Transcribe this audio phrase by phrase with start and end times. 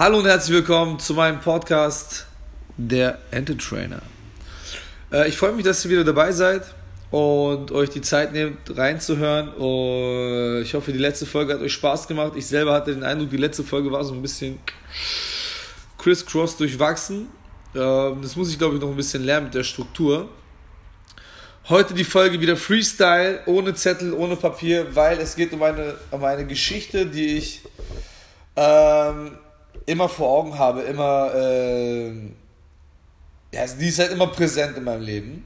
[0.00, 2.24] Hallo und herzlich willkommen zu meinem Podcast
[2.78, 4.00] Der Entertrainer.
[5.12, 6.62] Äh, ich freue mich, dass ihr wieder dabei seid
[7.10, 9.48] und euch die Zeit nehmt, reinzuhören.
[10.62, 12.32] Ich hoffe, die letzte Folge hat euch Spaß gemacht.
[12.34, 14.58] Ich selber hatte den Eindruck, die letzte Folge war so ein bisschen
[15.98, 17.28] crisscross durchwachsen.
[17.74, 20.30] Ähm, das muss ich, glaube ich, noch ein bisschen lernen mit der Struktur.
[21.68, 26.24] Heute die Folge wieder Freestyle, ohne Zettel, ohne Papier, weil es geht um eine, um
[26.24, 27.60] eine Geschichte, die ich
[28.56, 29.32] ähm,
[29.86, 32.10] immer vor Augen habe, immer, äh,
[33.52, 35.44] ja, die ist halt immer präsent in meinem Leben.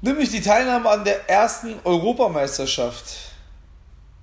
[0.00, 3.32] Nämlich die Teilnahme an der ersten Europameisterschaft.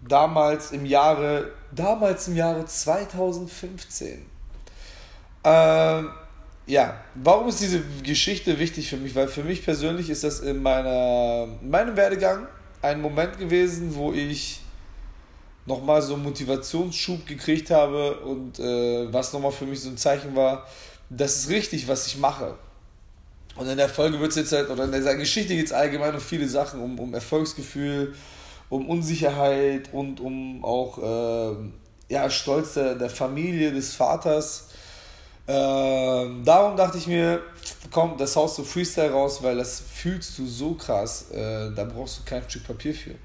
[0.08, 4.26] Damals im Jahre, damals im Jahre 2015.
[5.44, 6.10] Ähm,
[6.68, 9.16] ja, warum ist diese Geschichte wichtig für mich?
[9.16, 12.48] Weil für mich persönlich ist das in, meiner, in meinem Werdegang
[12.82, 14.62] ein Moment gewesen, wo ich
[15.66, 20.36] nochmal so einen Motivationsschub gekriegt habe und äh, was nochmal für mich so ein Zeichen
[20.36, 20.66] war,
[21.10, 22.56] das ist richtig, was ich mache.
[23.56, 26.16] Und in der Folge wird es jetzt halt, oder in dieser Geschichte geht es allgemein
[26.16, 28.16] um viele Sachen, um, um Erfolgsgefühl,
[28.70, 31.56] um Unsicherheit und um auch äh,
[32.10, 34.70] ja, Stolz der, der Familie, des Vaters.
[35.48, 37.42] Äh, darum dachte ich mir,
[37.92, 42.20] komm, das haust du Freestyle raus, weil das fühlst du so krass, äh, da brauchst
[42.20, 43.16] du kein Stück Papier für.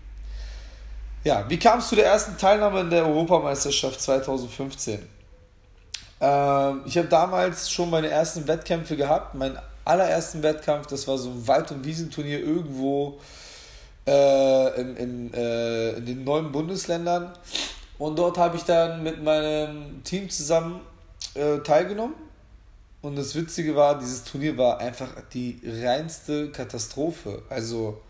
[1.26, 5.00] Ja, wie kam es zu der ersten Teilnahme in der Europameisterschaft 2015?
[6.20, 9.34] Ähm, ich habe damals schon meine ersten Wettkämpfe gehabt.
[9.34, 13.18] Mein allerersten Wettkampf, das war so ein Wald- und Wiesenturnier irgendwo
[14.06, 17.32] äh, in, in, äh, in den neuen Bundesländern.
[17.98, 20.80] Und dort habe ich dann mit meinem Team zusammen
[21.34, 22.14] äh, teilgenommen.
[23.02, 27.42] Und das Witzige war, dieses Turnier war einfach die reinste Katastrophe.
[27.50, 28.00] Also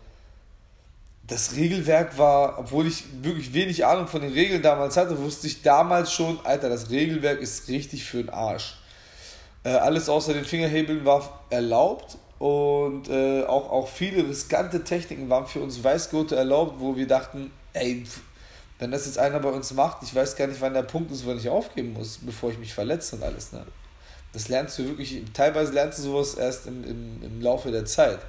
[1.27, 5.61] das Regelwerk war, obwohl ich wirklich wenig Ahnung von den Regeln damals hatte, wusste ich
[5.61, 8.77] damals schon, Alter, das Regelwerk ist richtig für den Arsch.
[9.63, 15.47] Äh, alles außer den Fingerhebeln war erlaubt und äh, auch, auch viele riskante Techniken waren
[15.47, 18.05] für uns Weißgurte erlaubt, wo wir dachten, ey,
[18.79, 21.25] wenn das jetzt einer bei uns macht, ich weiß gar nicht, wann der Punkt ist,
[21.25, 23.51] wo ich aufgeben muss, bevor ich mich verletze und alles.
[23.51, 23.65] Ne?
[24.31, 28.19] Das lernst du wirklich, teilweise lernst du sowas erst im, im, im Laufe der Zeit.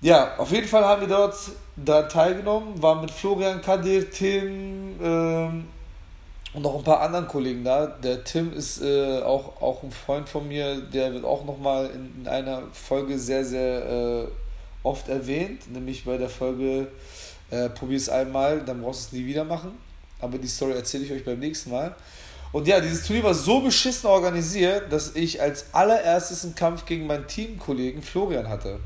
[0.00, 1.34] Ja, auf jeden Fall haben wir dort
[1.74, 5.64] da teilgenommen, waren mit Florian Kadir, Tim ähm,
[6.54, 7.86] und noch ein paar anderen Kollegen da.
[7.86, 12.20] Der Tim ist äh, auch, auch ein Freund von mir, der wird auch nochmal in,
[12.20, 14.28] in einer Folge sehr, sehr äh,
[14.84, 16.86] oft erwähnt, nämlich bei der Folge
[17.50, 19.72] äh, Probier es einmal, dann brauchst du es nie wieder machen.
[20.20, 21.96] Aber die Story erzähle ich euch beim nächsten Mal.
[22.52, 27.08] Und ja, dieses Turnier war so beschissen organisiert, dass ich als allererstes einen Kampf gegen
[27.08, 28.78] meinen Teamkollegen Florian hatte.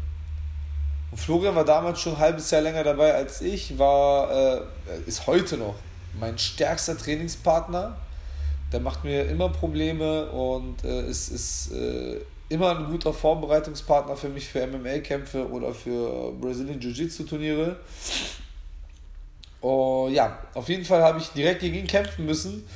[1.12, 4.60] Und Florian war damals schon ein halbes Jahr länger dabei als ich, war, äh,
[5.06, 5.74] ist heute noch
[6.18, 7.98] mein stärkster Trainingspartner.
[8.72, 12.18] Der macht mir immer Probleme und äh, ist, ist äh,
[12.48, 17.76] immer ein guter Vorbereitungspartner für mich für MMA-Kämpfe oder für Brazilian Jiu-Jitsu-Turniere.
[19.60, 22.66] Oh, ja, auf jeden Fall habe ich direkt gegen ihn kämpfen müssen.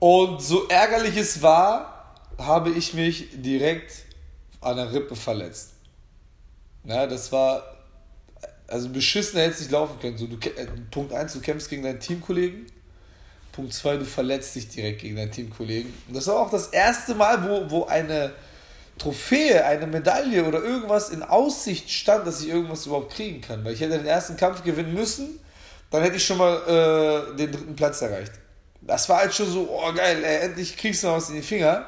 [0.00, 3.92] Und so ärgerlich es war, habe ich mich direkt
[4.60, 5.71] an der Rippe verletzt.
[6.84, 7.62] Ja, das war,
[8.66, 10.18] also beschissen hätte es nicht laufen können.
[10.18, 12.66] So, du, äh, Punkt 1, du kämpfst gegen deinen Teamkollegen.
[13.52, 15.92] Punkt 2, du verletzt dich direkt gegen deinen Teamkollegen.
[16.08, 18.32] Und das war auch das erste Mal, wo, wo eine
[18.98, 23.64] Trophäe, eine Medaille oder irgendwas in Aussicht stand, dass ich irgendwas überhaupt kriegen kann.
[23.64, 25.38] Weil ich hätte den ersten Kampf gewinnen müssen,
[25.90, 26.56] dann hätte ich schon mal
[27.32, 28.32] äh, den dritten Platz erreicht.
[28.80, 31.42] Das war halt schon so, oh geil, ey, endlich kriegst du noch was in die
[31.42, 31.86] Finger.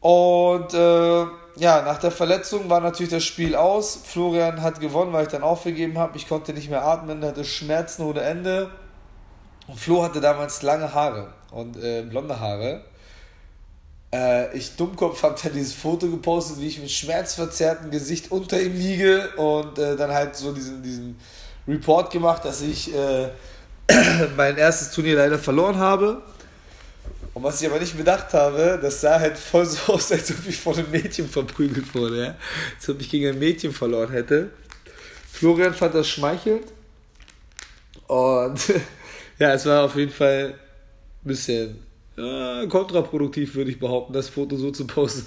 [0.00, 1.26] Und äh,
[1.56, 4.00] ja, nach der Verletzung war natürlich das Spiel aus.
[4.04, 6.16] Florian hat gewonnen, weil ich dann aufgegeben habe.
[6.16, 8.70] Ich konnte nicht mehr atmen, hatte Schmerzen ohne Ende.
[9.66, 12.82] Und Flo hatte damals lange Haare und äh, blonde Haare.
[14.12, 18.74] Äh, ich Dummkopf habe dann dieses Foto gepostet, wie ich mit schmerzverzerrtem Gesicht unter ihm
[18.74, 21.18] liege und äh, dann halt so diesen, diesen
[21.66, 23.28] Report gemacht, dass ich äh,
[24.36, 26.22] mein erstes Turnier leider verloren habe.
[27.42, 30.46] Und was ich aber nicht bedacht habe, das sah halt voll so aus, als ob
[30.46, 32.34] ich von einem Mädchen verprügelt wurde, ja.
[32.76, 34.50] Als ob ich gegen ein Mädchen verloren hätte.
[35.32, 36.62] Florian fand das schmeichelnd.
[38.06, 38.60] Und
[39.40, 41.84] ja, es war auf jeden Fall ein bisschen
[42.16, 45.26] ja, kontraproduktiv, würde ich behaupten, das Foto so zu posten.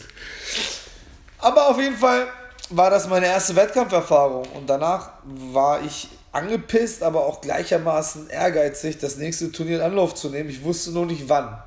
[1.39, 2.27] Aber auf jeden Fall
[2.69, 4.47] war das meine erste Wettkampferfahrung.
[4.53, 10.29] Und danach war ich angepisst, aber auch gleichermaßen ehrgeizig, das nächste Turnier in Anlauf zu
[10.29, 10.49] nehmen.
[10.49, 11.57] Ich wusste nur nicht wann.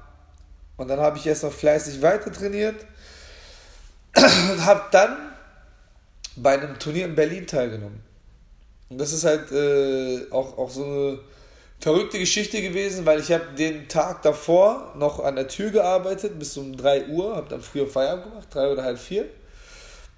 [0.79, 2.87] Und dann habe ich erst noch fleißig weiter trainiert
[4.17, 5.17] und habe dann
[6.37, 8.01] bei einem Turnier in Berlin teilgenommen.
[8.89, 11.19] Und das ist halt äh, auch, auch so eine
[11.81, 16.57] verrückte Geschichte gewesen, weil ich habe den Tag davor noch an der Tür gearbeitet bis
[16.57, 19.27] um 3 Uhr, habe dann früher Feierabend gemacht, 3 oder halb 4.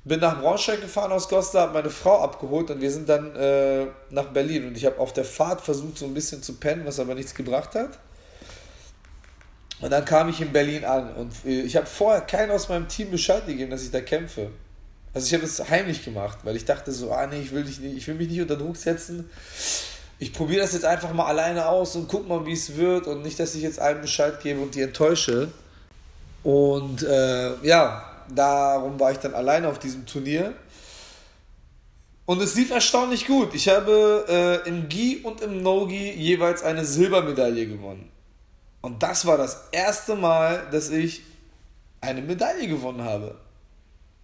[0.04, 3.86] Bin nach Braunschweig gefahren aus Goslar, habe meine Frau abgeholt und wir sind dann äh,
[4.10, 4.68] nach Berlin.
[4.68, 7.34] Und ich habe auf der Fahrt versucht, so ein bisschen zu pennen, was aber nichts
[7.34, 7.98] gebracht hat.
[9.80, 12.88] Und dann kam ich in Berlin an und äh, ich habe vorher keinen aus meinem
[12.88, 14.50] Team Bescheid gegeben, dass ich da kämpfe.
[15.14, 17.82] Also ich habe es heimlich gemacht, weil ich dachte so, ah nee, ich will, nicht,
[17.82, 19.28] ich will mich nicht unter Druck setzen.
[20.18, 23.22] Ich probiere das jetzt einfach mal alleine aus und guck mal, wie es wird und
[23.22, 25.48] nicht, dass ich jetzt allen Bescheid gebe und die enttäusche.
[26.42, 30.54] Und äh, ja, darum war ich dann alleine auf diesem Turnier.
[32.26, 33.54] Und es lief erstaunlich gut.
[33.54, 38.10] Ich habe äh, im Gi und im No-Gi jeweils eine Silbermedaille gewonnen.
[38.82, 41.22] Und das war das erste Mal, dass ich
[42.00, 43.36] eine Medaille gewonnen habe.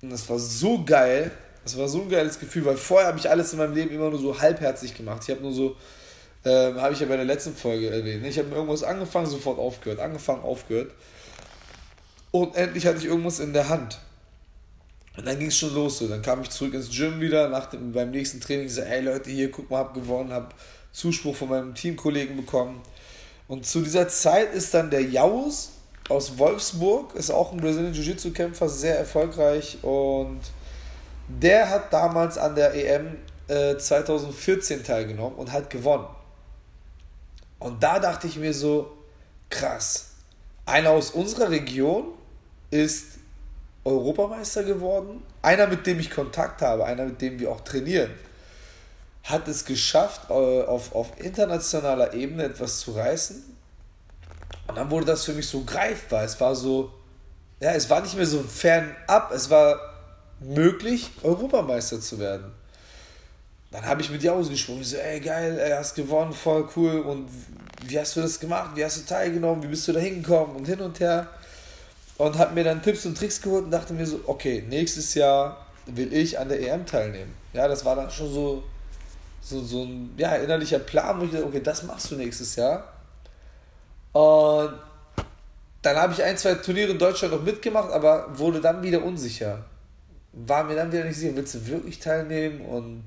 [0.03, 1.31] Und das war so geil.
[1.63, 4.09] Das war so ein geiles Gefühl, weil vorher habe ich alles in meinem Leben immer
[4.09, 5.23] nur so halbherzig gemacht.
[5.25, 5.77] Ich habe nur so,
[6.45, 8.25] äh, habe ich ja bei der letzten Folge erwähnt.
[8.25, 10.01] Ich habe irgendwas angefangen, sofort aufgehört.
[10.01, 10.93] Angefangen, aufgehört.
[12.31, 13.99] Und endlich hatte ich irgendwas in der Hand.
[15.17, 15.99] Und dann ging es schon los.
[15.99, 16.09] So.
[16.09, 18.67] Dann kam ich zurück ins Gym wieder, nach dem, beim nächsten Training.
[18.67, 20.55] Ich so, hey Leute, hier, guck mal, hab gewonnen, hab
[20.93, 22.81] Zuspruch von meinem Teamkollegen bekommen.
[23.49, 25.73] Und zu dieser Zeit ist dann der Jaus
[26.09, 30.41] aus Wolfsburg, ist auch ein Brazilian Jiu-Jitsu-Kämpfer, sehr erfolgreich und
[31.29, 33.17] der hat damals an der EM
[33.49, 36.07] äh, 2014 teilgenommen und hat gewonnen.
[37.59, 38.93] Und da dachte ich mir so,
[39.51, 40.11] krass,
[40.65, 42.13] einer aus unserer Region
[42.71, 43.19] ist
[43.85, 48.11] Europameister geworden, einer mit dem ich Kontakt habe, einer mit dem wir auch trainieren
[49.27, 53.43] hat es geschafft, äh, auf, auf internationaler Ebene etwas zu reißen.
[54.69, 56.25] Und dann wurde das für mich so greifbar.
[56.25, 56.93] Es war so,
[57.61, 59.81] ja, es war nicht mehr so fernab, es war
[60.41, 62.53] möglich, Europameister zu werden.
[63.73, 67.01] Dann habe ich mit dir ausgesprochen, ich so, ey, geil, ey, hast gewonnen, voll cool.
[67.01, 67.29] Und
[67.85, 68.71] wie hast du das gemacht?
[68.75, 69.63] Wie hast du teilgenommen?
[69.63, 70.55] Wie bist du da hingekommen?
[70.57, 71.27] Und hin und her.
[72.17, 75.67] Und habe mir dann Tipps und Tricks geholt und dachte mir so, okay, nächstes Jahr
[75.87, 77.35] will ich an der EM teilnehmen.
[77.53, 78.63] Ja, das war dann schon so
[79.47, 82.93] so, so ein ja, innerlicher Plan, wo ich dachte, okay, das machst du nächstes Jahr.
[84.13, 84.75] Und
[85.83, 89.65] dann habe ich ein, zwei Turniere in Deutschland noch mitgemacht, aber wurde dann wieder unsicher.
[90.33, 93.05] War mir dann wieder nicht sicher, willst du wirklich teilnehmen und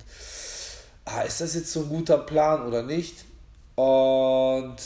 [1.03, 3.25] ah, ist das jetzt so ein guter Plan oder nicht?
[3.75, 4.77] Und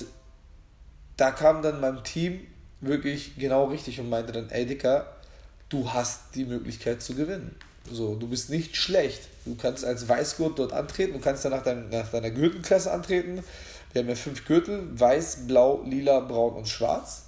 [1.18, 2.48] da kam dann mein Team
[2.82, 5.06] wirklich genau richtig und meinte dann, ey Dicker,
[5.70, 7.56] du hast die Möglichkeit zu gewinnen.
[7.92, 9.22] So, du bist nicht schlecht.
[9.46, 13.44] Du kannst als Weißgurt dort antreten, du kannst dann nach, dein, nach deiner Gürtelklasse antreten.
[13.92, 17.24] Wir haben ja fünf Gürtel: Weiß, Blau, Lila, Braun und Schwarz.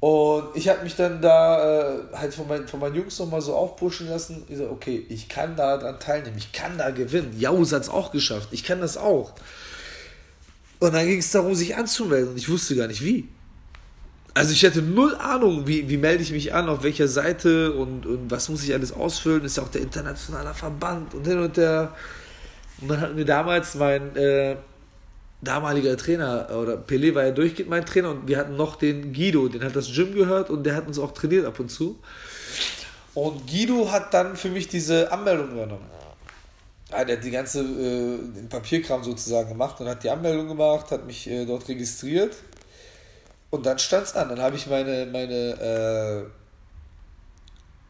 [0.00, 3.54] Und ich habe mich dann da äh, halt von, mein, von meinen Jungs nochmal so
[3.54, 4.44] aufpushen lassen.
[4.48, 7.38] Ich so, okay, ich kann da dran teilnehmen, ich kann da gewinnen.
[7.38, 9.34] Jaus hat es auch geschafft, ich kann das auch.
[10.78, 13.28] Und dann ging es darum, sich anzumelden und ich wusste gar nicht wie.
[14.34, 18.06] Also ich hatte null Ahnung, wie, wie melde ich mich an, auf welcher Seite und,
[18.06, 19.44] und was muss ich alles ausfüllen.
[19.44, 21.94] Ist ja auch der internationale Verband und hin und her.
[22.80, 24.56] Und dann hatten wir damals mein äh,
[25.42, 29.48] damaliger Trainer, oder Pelé war ja durchgehend mein Trainer und wir hatten noch den Guido,
[29.48, 31.98] den hat das Gym gehört und der hat uns auch trainiert ab und zu.
[33.14, 35.86] Und Guido hat dann für mich diese Anmeldung übernommen.
[36.90, 41.06] Er hat die ganze äh, den Papierkram sozusagen gemacht und hat die Anmeldung gemacht, hat
[41.06, 42.36] mich äh, dort registriert
[43.50, 44.28] und dann stand es an.
[44.28, 46.30] Dann habe ich meine, meine,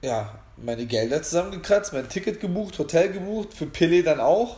[0.02, 4.56] äh, ja, meine Gelder zusammengekratzt, mein Ticket gebucht, Hotel gebucht, für Pille dann auch.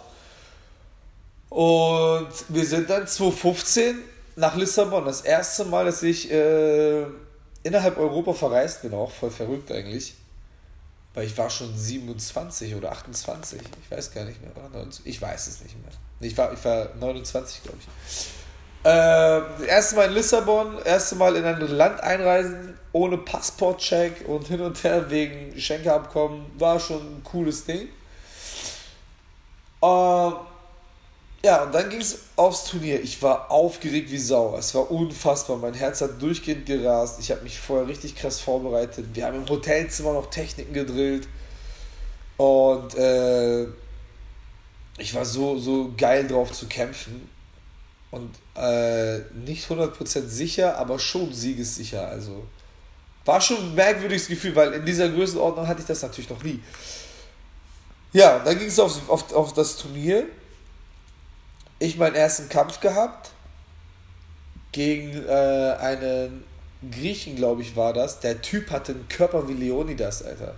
[1.49, 3.99] Und wir sind dann 2015
[4.37, 5.05] nach Lissabon.
[5.05, 7.05] Das erste Mal, dass ich äh,
[7.63, 10.15] innerhalb Europa verreist bin, auch voll verrückt eigentlich.
[11.15, 14.53] Weil ich war schon 27 oder 28, ich weiß gar nicht mehr.
[15.05, 15.93] Ich weiß es nicht mehr.
[16.21, 18.42] Ich war, ich war 29, glaube ich.
[18.85, 24.61] Äh, erste Mal in Lissabon, erste Mal in ein Land einreisen, ohne Passportcheck und hin
[24.61, 27.89] und her wegen Schenkeabkommen, war schon ein cooles Ding.
[29.83, 30.31] Äh,
[31.45, 33.01] ja, und dann ging es aufs Turnier.
[33.01, 34.57] Ich war aufgeregt wie Sau.
[34.57, 35.57] Es war unfassbar.
[35.57, 37.19] Mein Herz hat durchgehend gerast.
[37.21, 39.07] Ich habe mich vorher richtig krass vorbereitet.
[39.13, 41.27] Wir haben im Hotelzimmer noch Techniken gedrillt.
[42.37, 43.65] Und äh,
[44.99, 47.29] ich war so, so geil drauf zu kämpfen
[48.13, 52.09] und äh, nicht 100% sicher, aber schon siegessicher.
[52.09, 52.47] Also
[53.25, 56.61] war schon ein merkwürdiges Gefühl, weil in dieser Größenordnung hatte ich das natürlich noch nie.
[58.13, 60.27] Ja, dann ging es auf, auf, auf das Turnier.
[61.79, 63.31] Ich meinen ersten Kampf gehabt
[64.73, 66.45] gegen äh, einen
[66.91, 68.21] Griechen, glaube ich, war das.
[68.21, 70.55] Der Typ hatte einen Körper wie Leonidas, Alter.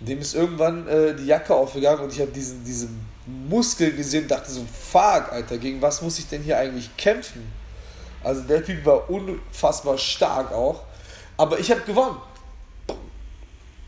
[0.00, 4.30] Dem ist irgendwann äh, die Jacke aufgegangen und ich habe diesen, diesen Muskel gesehen und
[4.30, 7.50] dachte so, fuck, Alter, gegen was muss ich denn hier eigentlich kämpfen?
[8.22, 10.82] Also der Typ war unfassbar stark auch.
[11.36, 12.16] Aber ich habe gewonnen.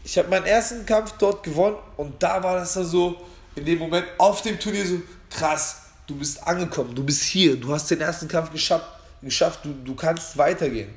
[0.05, 3.17] Ich habe meinen ersten Kampf dort gewonnen und da war das dann so,
[3.55, 7.75] in dem Moment auf dem Turnier so, krass, du bist angekommen, du bist hier, du
[7.75, 8.87] hast den ersten Kampf geschafft,
[9.21, 10.95] geschafft du, du kannst weitergehen.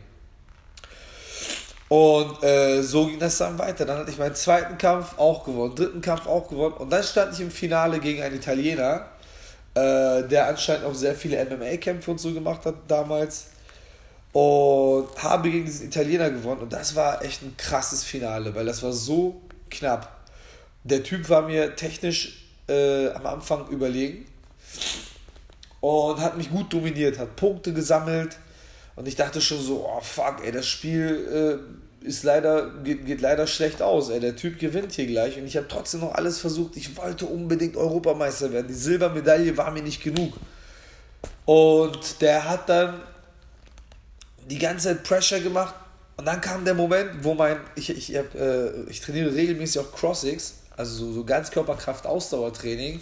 [1.91, 3.83] Und äh, so ging das dann weiter.
[3.83, 6.75] Dann hatte ich meinen zweiten Kampf auch gewonnen, dritten Kampf auch gewonnen.
[6.75, 9.07] Und dann stand ich im Finale gegen einen Italiener,
[9.74, 13.48] äh, der anscheinend auch sehr viele MMA-Kämpfe und so gemacht hat damals.
[14.31, 16.62] Und habe gegen diesen Italiener gewonnen.
[16.62, 20.17] Und das war echt ein krasses Finale, weil das war so knapp.
[20.86, 24.25] Der Typ war mir technisch äh, am Anfang überlegen
[25.81, 28.38] und hat mich gut dominiert, hat Punkte gesammelt
[28.95, 33.22] und ich dachte schon so, oh fuck, ey, das Spiel äh, ist leider, geht, geht
[33.22, 36.39] leider schlecht aus, ey, der Typ gewinnt hier gleich und ich habe trotzdem noch alles
[36.39, 40.34] versucht, ich wollte unbedingt Europameister werden, die Silbermedaille war mir nicht genug.
[41.46, 43.01] Und der hat dann
[44.50, 45.75] die ganze Zeit Pressure gemacht
[46.17, 49.91] und dann kam der Moment, wo mein, ich, ich, hab, äh, ich trainiere regelmäßig auch
[49.91, 53.01] Crossix, also so, so Ganzkörperkraft-Ausdauertraining.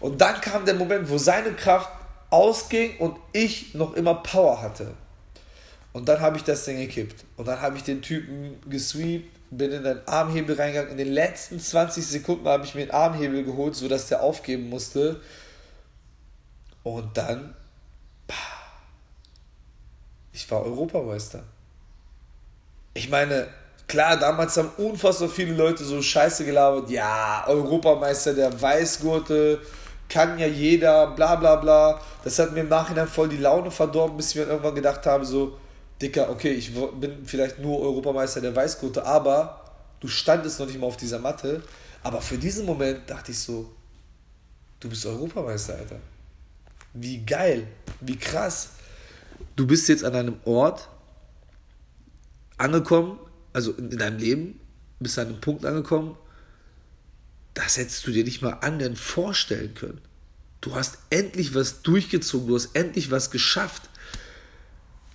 [0.00, 1.90] Und dann kam der Moment, wo seine Kraft
[2.30, 4.92] ausging und ich noch immer Power hatte.
[5.92, 7.24] Und dann habe ich das Ding gekippt.
[7.36, 10.92] Und dann habe ich den Typen gesweept, bin in den Armhebel reingegangen.
[10.92, 15.20] In den letzten 20 Sekunden habe ich mir den Armhebel geholt, sodass der aufgeben musste.
[16.84, 17.54] Und dann,
[20.32, 21.42] ich war Europameister.
[22.94, 23.48] Ich meine,
[23.88, 26.88] klar, damals haben unfassbar viele Leute so Scheiße gelabert.
[26.90, 29.60] Ja, Europameister der Weißgurte,
[30.08, 32.00] kann ja jeder, bla bla bla.
[32.24, 35.24] Das hat mir im Nachhinein voll die Laune verdorben, bis ich mir irgendwann gedacht habe,
[35.24, 35.58] so,
[36.00, 39.64] Dicker, okay, ich bin vielleicht nur Europameister der Weißgurte, aber
[40.00, 41.62] du standest noch nicht mal auf dieser Matte.
[42.02, 43.70] Aber für diesen Moment dachte ich so,
[44.80, 46.00] du bist Europameister, Alter.
[46.94, 47.66] Wie geil,
[48.00, 48.70] wie krass.
[49.56, 50.88] Du bist jetzt an einem Ort
[52.56, 53.18] angekommen,
[53.52, 54.60] also in deinem Leben,
[54.98, 56.16] bist an einem Punkt angekommen,
[57.54, 60.00] das hättest du dir nicht mal anderen vorstellen können.
[60.60, 63.89] Du hast endlich was durchgezogen, du hast endlich was geschafft.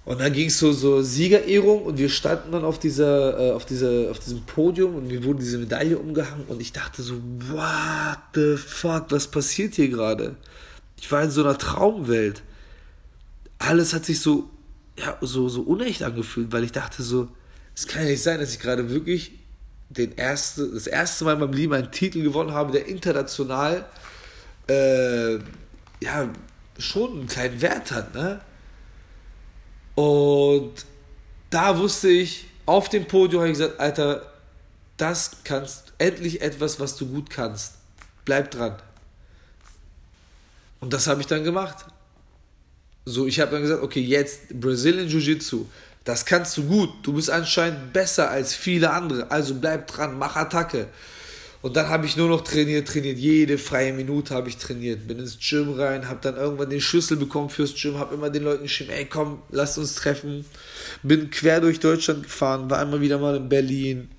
[0.06, 3.66] Und dann ging es so, so Siegerehrung und wir standen dann auf, dieser, äh, auf,
[3.66, 7.16] dieser, auf diesem Podium und mir wurde diese Medaille umgehangen und ich dachte so,
[7.50, 10.36] what the fuck, was passiert hier gerade?
[10.98, 12.44] Ich war in so einer Traumwelt.
[13.58, 14.48] Alles hat sich so,
[14.98, 17.28] ja, so, so unecht angefühlt, weil ich dachte so,
[17.74, 19.32] es kann ja nicht sein, dass ich gerade wirklich
[19.90, 23.86] den erste, das erste Mal in meinem Leben einen Titel gewonnen habe, der international
[24.70, 25.36] äh,
[26.00, 26.30] ja,
[26.78, 28.14] schon einen kleinen Wert hat.
[28.14, 28.40] Ne?
[29.96, 30.74] Und
[31.50, 34.32] da wusste ich, auf dem Podium habe ich gesagt, Alter,
[34.98, 37.76] das kannst endlich etwas, was du gut kannst.
[38.26, 38.76] Bleib dran.
[40.80, 41.86] Und das habe ich dann gemacht.
[43.06, 45.66] So, ich habe dann gesagt, okay, jetzt Brazilian Jiu-Jitsu.
[46.04, 46.90] Das kannst du gut.
[47.04, 49.30] Du bist anscheinend besser als viele andere.
[49.32, 50.88] Also bleib dran, mach Attacke.
[51.66, 53.18] Und dann habe ich nur noch trainiert, trainiert.
[53.18, 55.08] Jede freie Minute habe ich trainiert.
[55.08, 58.44] Bin ins Gym rein, habe dann irgendwann den Schlüssel bekommen fürs Gym, habe immer den
[58.44, 60.46] Leuten geschrieben, ey komm, lass uns treffen.
[61.02, 64.12] Bin quer durch Deutschland gefahren, war einmal wieder mal in Berlin,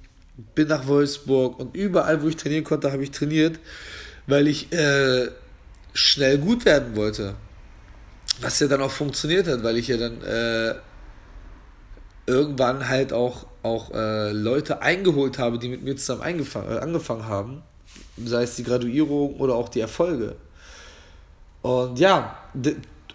[0.56, 3.60] bin nach Wolfsburg und überall, wo ich trainieren konnte, habe ich trainiert,
[4.26, 5.28] weil ich äh,
[5.92, 7.36] schnell gut werden wollte.
[8.40, 10.74] Was ja dann auch funktioniert hat, weil ich ja dann äh,
[12.26, 17.62] irgendwann halt auch, auch äh, Leute eingeholt habe, die mit mir zusammen äh, angefangen haben,
[18.24, 20.36] sei es die Graduierung oder auch die Erfolge.
[21.62, 22.38] Und ja,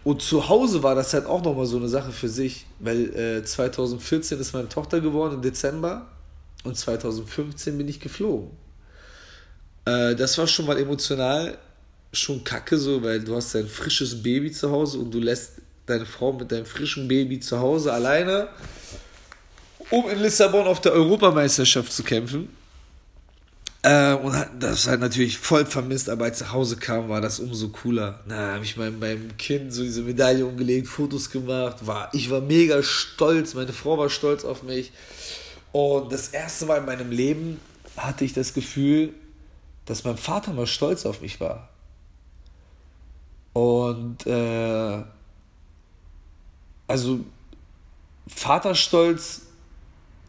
[0.03, 3.43] und zu Hause war das halt auch nochmal so eine Sache für sich, weil äh,
[3.43, 6.07] 2014 ist meine Tochter geworden im Dezember
[6.63, 8.49] und 2015 bin ich geflogen.
[9.85, 11.57] Äh, das war schon mal emotional
[12.13, 15.53] schon kacke so, weil du hast dein frisches Baby zu Hause und du lässt
[15.85, 18.49] deine Frau mit deinem frischen Baby zu Hause alleine
[19.91, 22.49] um in Lissabon auf der Europameisterschaft zu kämpfen.
[23.83, 27.39] Äh, und das halt natürlich voll vermisst, aber als ich nach Hause kam, war das
[27.39, 28.19] umso cooler.
[28.27, 32.41] Na, habe ich meinem, meinem Kind so diese Medaille umgelegt, Fotos gemacht, war, ich war
[32.41, 34.91] mega stolz, meine Frau war stolz auf mich.
[35.71, 37.59] Und das erste Mal in meinem Leben
[37.97, 39.13] hatte ich das Gefühl,
[39.85, 41.69] dass mein Vater mal stolz auf mich war.
[43.53, 45.03] Und äh,
[46.87, 47.21] also
[48.27, 49.41] Vaterstolz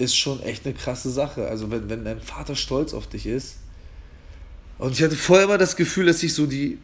[0.03, 1.47] ist schon echt eine krasse Sache.
[1.47, 3.57] Also wenn, wenn dein Vater stolz auf dich ist.
[4.79, 6.79] Und ich hatte vorher immer das Gefühl, dass ich so die,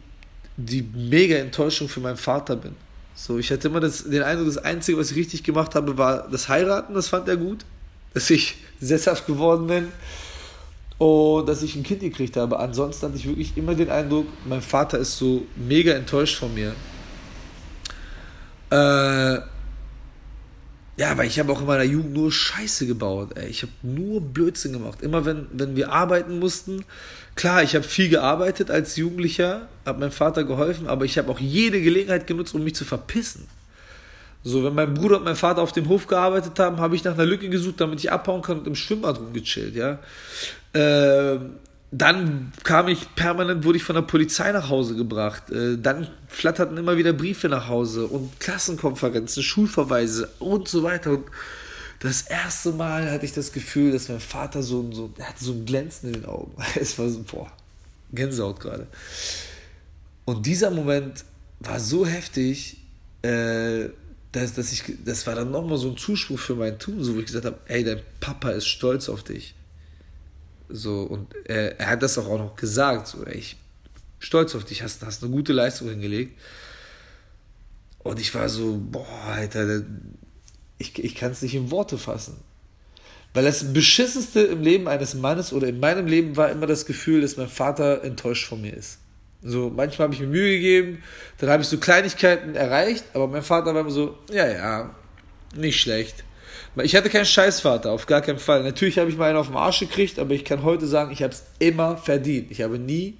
[0.55, 2.75] die mega Enttäuschung für meinen Vater bin.
[3.15, 6.29] So, ich hatte immer das, den Eindruck, das Einzige, was ich richtig gemacht habe, war
[6.29, 7.65] das Heiraten, das fand er gut.
[8.13, 9.87] Dass ich sesshaft geworden bin.
[10.97, 12.59] und dass ich ein Kind gekriegt habe.
[12.59, 16.73] Ansonsten hatte ich wirklich immer den Eindruck, mein Vater ist so mega enttäuscht von mir.
[18.71, 19.41] Äh,
[20.99, 23.29] ja, weil ich habe auch in meiner Jugend nur Scheiße gebaut.
[23.37, 23.47] Ey.
[23.47, 25.01] Ich habe nur Blödsinn gemacht.
[25.01, 26.83] Immer wenn, wenn wir arbeiten mussten.
[27.35, 31.39] Klar, ich habe viel gearbeitet als Jugendlicher, habe meinem Vater geholfen, aber ich habe auch
[31.39, 33.47] jede Gelegenheit genutzt, um mich zu verpissen.
[34.43, 37.13] So, wenn mein Bruder und mein Vater auf dem Hof gearbeitet haben, habe ich nach
[37.13, 39.99] einer Lücke gesucht, damit ich abhauen kann und im Schwimmbad rumgechillt, ja.
[40.73, 41.39] Äh,
[41.91, 45.49] dann kam ich permanent, wurde ich von der Polizei nach Hause gebracht.
[45.49, 51.11] Äh, dann flatterten immer wieder Briefe nach Hause und Klassenkonferenzen, Schulverweise und so weiter.
[51.11, 51.25] Und
[51.99, 55.51] das erste Mal hatte ich das Gefühl, dass mein Vater so, so er hatte so
[55.53, 56.51] ein Glänzen in den Augen.
[56.79, 57.51] Es war so, boah,
[58.11, 58.87] Gänsehaut gerade.
[60.25, 61.25] Und dieser Moment
[61.59, 62.77] war so heftig,
[63.23, 63.89] äh,
[64.31, 67.19] dass, dass ich, das war dann nochmal so ein Zuspruch für mein Tun, so wo
[67.19, 69.55] ich gesagt habe, ey, dein Papa ist stolz auf dich.
[70.69, 73.57] So, und er, er hat das auch, noch gesagt, so, ich
[74.19, 76.39] stolz auf dich, hast, hast eine gute Leistung hingelegt.
[77.99, 79.81] Und ich war so, boah, Alter,
[80.77, 82.37] ich, ich kann es nicht in Worte fassen.
[83.33, 87.21] Weil das Beschissenste im Leben eines Mannes oder in meinem Leben war immer das Gefühl,
[87.21, 88.99] dass mein Vater enttäuscht von mir ist.
[89.41, 91.03] So, manchmal habe ich mir Mühe gegeben,
[91.37, 94.95] dann habe ich so Kleinigkeiten erreicht, aber mein Vater war immer so, ja, ja,
[95.55, 96.25] nicht schlecht.
[96.83, 98.63] Ich hatte keinen Scheißvater, auf gar keinen Fall.
[98.63, 101.23] Natürlich habe ich mal einen auf den Arsch gekriegt, aber ich kann heute sagen, ich
[101.23, 102.51] habe es immer verdient.
[102.51, 103.17] Ich habe nie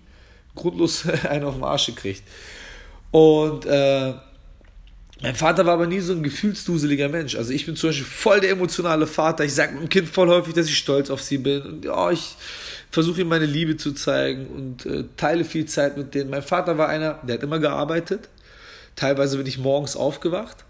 [0.55, 2.23] grundlos einen auf den Arsch gekriegt.
[3.11, 4.13] Und äh,
[5.21, 7.35] mein Vater war aber nie so ein gefühlsduseliger Mensch.
[7.35, 9.43] Also ich bin zum Beispiel voll der emotionale Vater.
[9.43, 11.61] Ich sage meinem Kind voll häufig, dass ich stolz auf sie bin.
[11.63, 12.35] Und ja, ich
[12.91, 16.29] versuche ihm meine Liebe zu zeigen und äh, teile viel Zeit mit denen.
[16.29, 18.29] Mein Vater war einer, der hat immer gearbeitet.
[18.95, 20.65] Teilweise bin ich morgens aufgewacht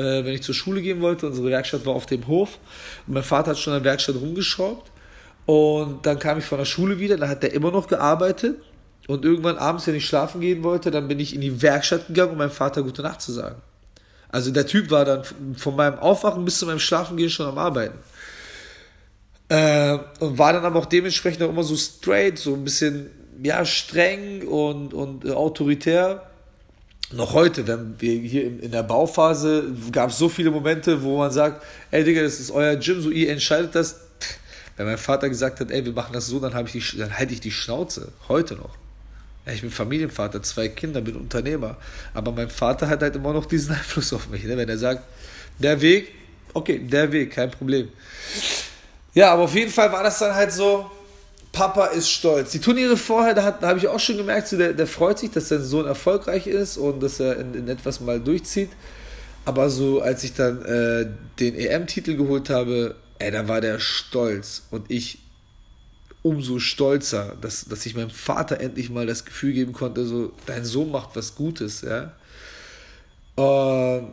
[0.00, 1.26] wenn ich zur Schule gehen wollte.
[1.26, 2.58] Unsere Werkstatt war auf dem Hof.
[3.06, 4.90] Und mein Vater hat schon in der Werkstatt rumgeschraubt.
[5.46, 8.58] Und dann kam ich von der Schule wieder, da hat er immer noch gearbeitet.
[9.08, 12.32] Und irgendwann abends, wenn ich schlafen gehen wollte, dann bin ich in die Werkstatt gegangen,
[12.32, 13.60] um meinem Vater gute Nacht zu sagen.
[14.28, 15.24] Also der Typ war dann
[15.56, 17.98] von meinem Aufwachen bis zu meinem Schlafengehen schon am Arbeiten.
[19.48, 23.10] Äh, und war dann aber auch dementsprechend auch immer so straight, so ein bisschen
[23.42, 26.31] ja, streng und, und äh, autoritär
[27.12, 31.30] noch heute, wenn wir hier in, der Bauphase, gab es so viele Momente, wo man
[31.30, 34.00] sagt, ey Digga, das ist euer Gym, so ihr entscheidet das.
[34.76, 37.50] Wenn mein Vater gesagt hat, ey, wir machen das so, dann, dann halte ich die
[37.50, 38.12] Schnauze.
[38.28, 38.76] Heute noch.
[39.44, 41.76] Ich bin Familienvater, zwei Kinder, bin Unternehmer.
[42.14, 44.44] Aber mein Vater hat halt immer noch diesen Einfluss auf mich.
[44.44, 44.56] Ne?
[44.56, 45.02] Wenn er sagt,
[45.58, 46.12] der Weg,
[46.54, 47.88] okay, der Weg, kein Problem.
[49.14, 50.90] Ja, aber auf jeden Fall war das dann halt so,
[51.52, 52.50] Papa ist stolz.
[52.52, 55.30] Die Turniere vorher, da, da habe ich auch schon gemerkt, so der, der freut sich,
[55.30, 58.70] dass sein Sohn erfolgreich ist und dass er in, in etwas mal durchzieht.
[59.44, 61.06] Aber so, als ich dann äh,
[61.38, 64.62] den EM-Titel geholt habe, ey, da war der stolz.
[64.70, 65.18] Und ich
[66.22, 70.64] umso stolzer, dass, dass ich meinem Vater endlich mal das Gefühl geben konnte, so, dein
[70.64, 72.12] Sohn macht was Gutes, ja.
[73.34, 74.12] Und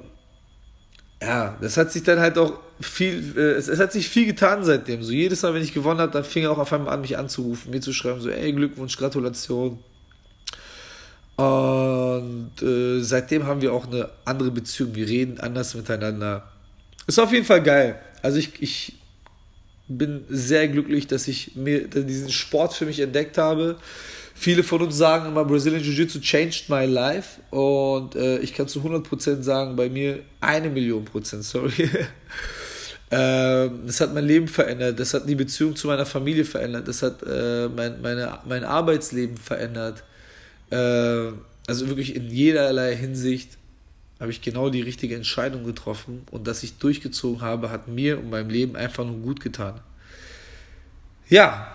[1.22, 4.64] ja, das hat sich dann halt auch viel, äh, es, es, hat sich viel getan
[4.64, 5.04] seitdem.
[5.04, 7.18] So jedes Mal, wenn ich gewonnen habe, dann fing er auch auf einmal an, mich
[7.18, 9.80] anzurufen, mir zu schreiben, so, ey, Glückwunsch, Gratulation.
[11.36, 14.96] Und äh, seitdem haben wir auch eine andere Beziehung.
[14.96, 16.50] Wir reden anders miteinander.
[17.08, 18.00] Ist auf jeden Fall geil.
[18.22, 18.94] Also ich, ich
[19.90, 23.78] bin sehr glücklich, dass ich mir diesen Sport für mich entdeckt habe.
[24.36, 27.42] Viele von uns sagen immer, Brazilian Jiu-Jitsu changed my life.
[27.50, 31.90] Und äh, ich kann zu 100% sagen, bei mir eine Million Prozent, sorry.
[33.12, 37.02] Ähm, das hat mein Leben verändert, das hat die Beziehung zu meiner Familie verändert, das
[37.02, 40.04] hat äh, mein, meine, mein Arbeitsleben verändert.
[40.70, 41.32] Äh,
[41.66, 43.59] also wirklich in jederlei Hinsicht
[44.20, 48.30] habe ich genau die richtige Entscheidung getroffen und dass ich durchgezogen habe, hat mir und
[48.30, 49.80] meinem Leben einfach nur gut getan.
[51.30, 51.72] Ja,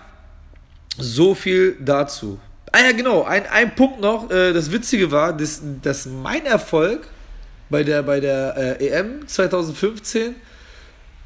[0.99, 2.39] so viel dazu.
[2.71, 7.07] Ah ja, genau, ein, ein Punkt noch, äh, das Witzige war, dass, dass mein Erfolg
[7.71, 10.35] bei der, bei der äh, EM 2015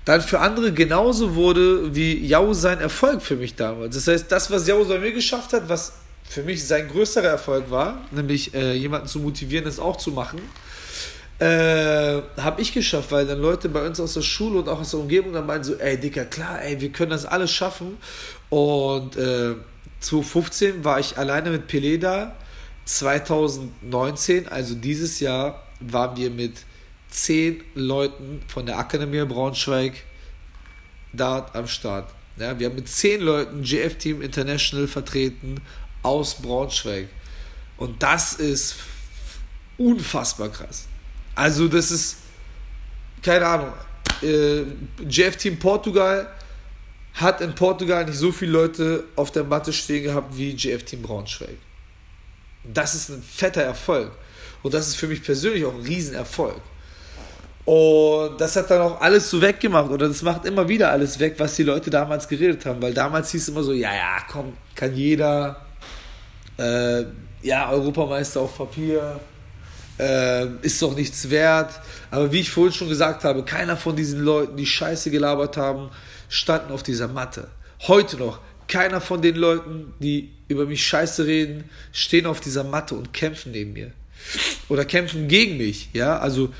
[0.04, 3.94] dann für andere genauso wurde wie Yao sein Erfolg für mich damals.
[3.94, 7.70] Das heißt, das, was Yao bei mir geschafft hat, was für mich sein größerer Erfolg
[7.70, 10.40] war, nämlich äh, jemanden zu motivieren, das auch zu machen,
[11.38, 14.90] äh, habe ich geschafft, weil dann Leute bei uns aus der Schule und auch aus
[14.90, 17.96] der Umgebung dann meinen so, ey Dicker, klar, ey, wir können das alles schaffen.
[18.50, 19.54] Und äh,
[20.00, 22.34] 2015 war ich alleine mit Pelé da.
[22.86, 26.54] 2019, also dieses Jahr, waren wir mit
[27.08, 29.92] zehn Leuten von der Akademie Braunschweig
[31.12, 32.10] da am Start.
[32.36, 35.60] Ja, wir haben mit zehn Leuten GF Team International vertreten
[36.02, 37.08] aus Braunschweig.
[37.76, 38.76] Und das ist
[39.76, 40.88] unfassbar krass.
[41.38, 42.16] Also, das ist,
[43.22, 43.72] keine Ahnung,
[44.22, 46.26] äh, Team Portugal
[47.14, 51.00] hat in Portugal nicht so viele Leute auf der Matte stehen gehabt wie GF Team
[51.00, 51.56] Braunschweig.
[52.64, 54.10] Das ist ein fetter Erfolg.
[54.64, 56.60] Und das ist für mich persönlich auch ein Riesenerfolg.
[57.64, 59.92] Und das hat dann auch alles so weggemacht.
[59.92, 62.82] Oder das macht immer wieder alles weg, was die Leute damals geredet haben.
[62.82, 65.64] Weil damals hieß es immer so, ja, ja, komm, kann jeder.
[66.58, 67.04] Äh,
[67.42, 69.20] ja, Europameister auf Papier.
[69.98, 71.80] Äh, ist doch nichts wert.
[72.10, 75.90] Aber wie ich vorhin schon gesagt habe, keiner von diesen Leuten, die Scheiße gelabert haben,
[76.28, 77.48] standen auf dieser Matte.
[77.86, 82.94] Heute noch, keiner von den Leuten, die über mich Scheiße reden, stehen auf dieser Matte
[82.94, 83.92] und kämpfen neben mir.
[84.68, 86.52] Oder kämpfen gegen mich, ja, also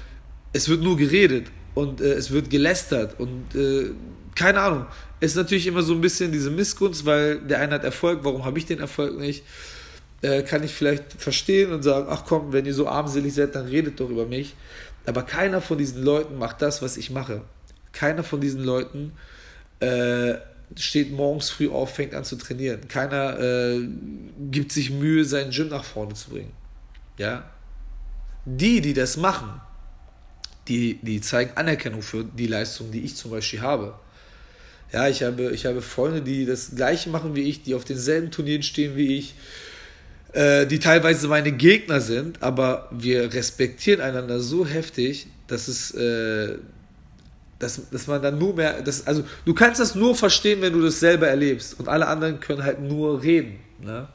[0.52, 3.90] es wird nur geredet und äh, es wird gelästert und äh,
[4.34, 4.86] keine Ahnung.
[5.20, 8.44] Es ist natürlich immer so ein bisschen diese Missgunst, weil der eine hat Erfolg, warum
[8.44, 9.42] habe ich den Erfolg nicht?
[10.20, 13.66] Äh, kann ich vielleicht verstehen und sagen, ach komm, wenn ihr so armselig seid, dann
[13.66, 14.56] redet doch über mich.
[15.06, 17.42] Aber keiner von diesen Leuten macht das, was ich mache.
[17.92, 19.12] Keiner von diesen Leuten
[19.80, 20.34] äh,
[20.76, 22.88] steht morgens früh auf, fängt an zu trainieren.
[22.88, 23.88] Keiner äh,
[24.50, 26.52] gibt sich Mühe, seinen Gym nach vorne zu bringen.
[27.16, 27.48] Ja?
[28.44, 29.60] Die, die das machen,
[30.68, 33.94] die, die zeigen Anerkennung für die Leistung, die ich zum Beispiel habe.
[34.92, 38.30] Ja, ich habe, ich habe Freunde, die das Gleiche machen wie ich, die auf denselben
[38.30, 39.34] Turnieren stehen wie ich,
[40.38, 46.58] äh, die teilweise meine Gegner sind, aber wir respektieren einander so heftig, dass es, äh,
[47.58, 50.80] dass, dass man dann nur mehr, das, also du kannst das nur verstehen, wenn du
[50.80, 53.58] das selber erlebst und alle anderen können halt nur reden.
[53.82, 54.06] Ne?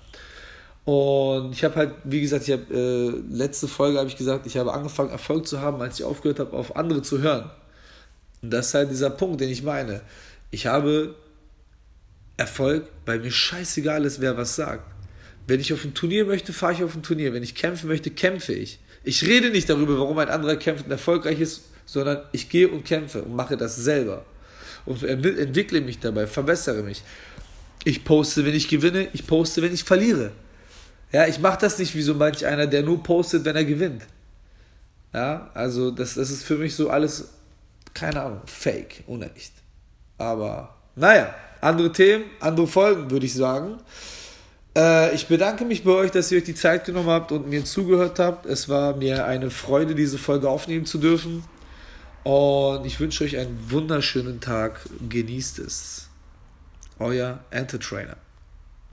[0.86, 4.56] Und ich habe halt, wie gesagt, ich habe äh, letzte Folge habe ich gesagt, ich
[4.56, 7.52] habe angefangen Erfolg zu haben, als ich aufgehört habe, auf andere zu hören.
[8.42, 10.00] Und das ist halt dieser Punkt, den ich meine.
[10.52, 11.16] Ich habe
[12.38, 14.93] Erfolg, weil mir scheißegal ist, wer was sagt.
[15.48, 17.34] Wenn ich auf ein Turnier möchte, fahre ich auf ein Turnier.
[17.34, 18.80] Wenn ich kämpfen möchte, kämpfe ich.
[19.04, 22.86] Ich rede nicht darüber, warum ein anderer kämpft und erfolgreich ist, sondern ich gehe und
[22.86, 24.26] kämpfe und mache das selber.
[24.86, 27.04] Und entwickle mich dabei, verbessere mich.
[27.84, 30.32] Ich poste, wenn ich gewinne, ich poste, wenn ich verliere.
[31.12, 34.04] Ja, ich mache das nicht wie so manch einer, der nur postet, wenn er gewinnt.
[35.14, 37.30] Ja, also das, das ist für mich so alles,
[37.94, 39.52] keine Ahnung, fake, unecht.
[40.18, 43.78] Aber naja, andere Themen, andere Folgen, würde ich sagen.
[44.76, 47.64] Äh, ich bedanke mich bei euch, dass ihr euch die Zeit genommen habt und mir
[47.66, 48.46] zugehört habt.
[48.46, 51.44] Es war mir eine Freude, diese Folge aufnehmen zu dürfen.
[52.24, 54.82] Und ich wünsche euch einen wunderschönen Tag.
[55.10, 56.08] Genießt es.
[57.00, 58.18] Euer Entertrainer.